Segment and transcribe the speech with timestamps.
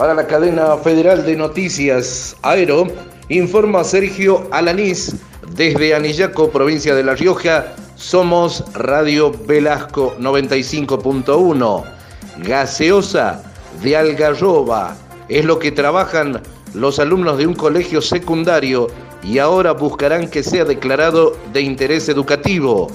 [0.00, 2.86] Para la cadena federal de noticias Aero,
[3.28, 5.14] informa Sergio Alanís
[5.54, 7.74] desde Anillaco, provincia de La Rioja.
[7.96, 11.84] Somos Radio Velasco 95.1.
[12.38, 13.42] Gaseosa
[13.82, 14.96] de Algarroba
[15.28, 16.40] es lo que trabajan
[16.72, 18.86] los alumnos de un colegio secundario
[19.22, 22.90] y ahora buscarán que sea declarado de interés educativo.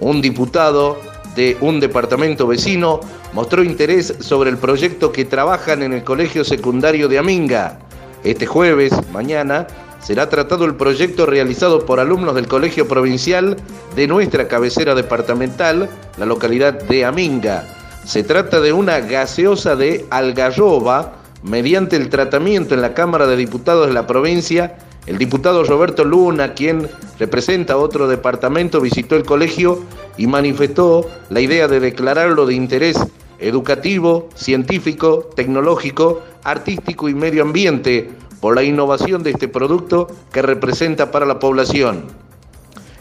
[0.00, 0.98] Un diputado
[1.38, 2.98] de un departamento vecino
[3.32, 7.78] mostró interés sobre el proyecto que trabajan en el colegio secundario de Aminga.
[8.24, 9.68] Este jueves, mañana,
[10.00, 13.56] será tratado el proyecto realizado por alumnos del colegio provincial
[13.94, 17.64] de nuestra cabecera departamental, la localidad de Aminga.
[18.04, 23.86] Se trata de una gaseosa de algarroba mediante el tratamiento en la Cámara de Diputados
[23.86, 24.76] de la provincia
[25.08, 26.86] el diputado Roberto Luna, quien
[27.18, 29.82] representa otro departamento, visitó el colegio
[30.18, 32.98] y manifestó la idea de declararlo de interés
[33.38, 38.10] educativo, científico, tecnológico, artístico y medio ambiente
[38.42, 42.04] por la innovación de este producto que representa para la población.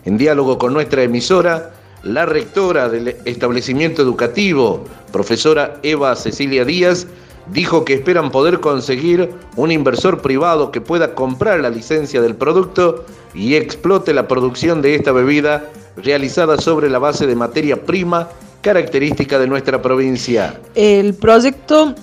[0.05, 7.05] En diálogo con nuestra emisora, la rectora del establecimiento educativo, profesora Eva Cecilia Díaz,
[7.51, 13.05] dijo que esperan poder conseguir un inversor privado que pueda comprar la licencia del producto
[13.33, 18.29] y explote la producción de esta bebida realizada sobre la base de materia prima
[18.61, 20.59] característica de nuestra provincia.
[20.75, 21.95] El proyecto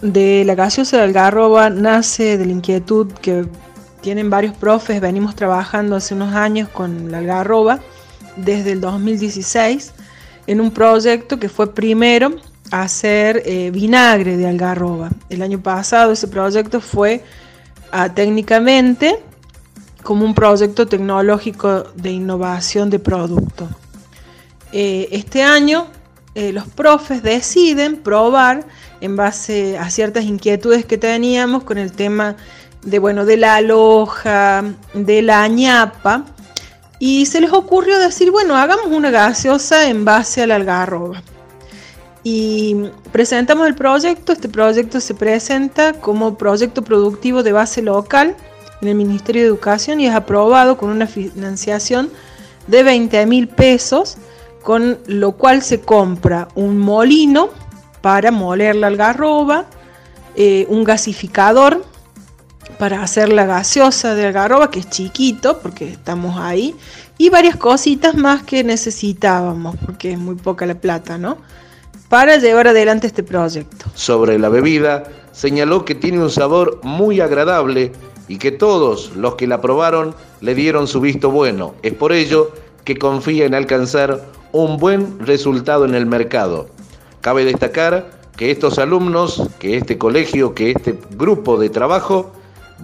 [0.00, 3.46] de la gaseosa de Algarroba nace de la inquietud que
[4.00, 7.78] tienen varios profes, venimos trabajando hace unos años con la Algarroba
[8.36, 9.92] desde el 2016
[10.48, 12.32] en un proyecto que fue primero
[12.72, 15.10] hacer eh, vinagre de algarroba.
[15.28, 17.22] El año pasado ese proyecto fue
[17.92, 19.18] ah, técnicamente
[20.02, 23.68] como un proyecto tecnológico de innovación de producto.
[24.72, 25.86] Eh, este año
[26.34, 28.64] eh, los profes deciden probar
[29.02, 32.36] en base a ciertas inquietudes que teníamos con el tema
[32.82, 36.24] de, bueno, de la aloja, de la ñapa,
[36.98, 41.22] y se les ocurrió decir, bueno, hagamos una gaseosa en base a la algarroba
[42.24, 44.32] y presentamos el proyecto.
[44.32, 48.36] Este proyecto se presenta como proyecto productivo de base local
[48.80, 52.10] en el Ministerio de Educación y es aprobado con una financiación
[52.66, 54.16] de 20 mil pesos,
[54.62, 57.50] con lo cual se compra un molino
[58.00, 59.66] para moler la algarroba,
[60.36, 61.84] eh, un gasificador
[62.78, 66.74] para hacer la gaseosa de algarroba, que es chiquito porque estamos ahí,
[67.18, 71.38] y varias cositas más que necesitábamos, porque es muy poca la plata, ¿no?
[72.12, 73.86] Para llevar adelante este proyecto.
[73.94, 77.90] Sobre la bebida, señaló que tiene un sabor muy agradable
[78.28, 81.74] y que todos los que la probaron le dieron su visto bueno.
[81.82, 82.52] Es por ello
[82.84, 86.68] que confía en alcanzar un buen resultado en el mercado.
[87.22, 92.30] Cabe destacar que estos alumnos, que este colegio, que este grupo de trabajo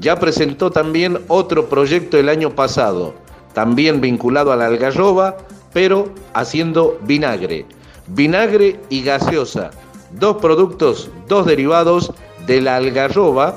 [0.00, 3.12] ya presentó también otro proyecto el año pasado,
[3.52, 5.36] también vinculado a la algarroba,
[5.74, 7.66] pero haciendo vinagre
[8.08, 9.70] vinagre y gaseosa,
[10.12, 12.12] dos productos, dos derivados
[12.46, 13.56] de la algarroba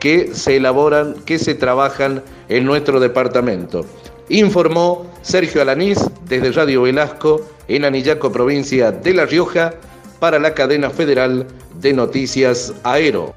[0.00, 3.84] que se elaboran, que se trabajan en nuestro departamento.
[4.28, 5.98] Informó Sergio Alanís
[6.28, 9.74] desde Radio Velasco en Anillaco, provincia de La Rioja,
[10.18, 11.46] para la cadena federal
[11.80, 13.34] de noticias Aero.